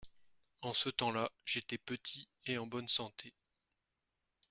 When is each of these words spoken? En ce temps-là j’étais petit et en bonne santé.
En 0.63 0.73
ce 0.73 0.89
temps-là 0.89 1.29
j’étais 1.45 1.77
petit 1.77 2.27
et 2.47 2.57
en 2.57 2.65
bonne 2.65 2.87
santé. 2.87 3.35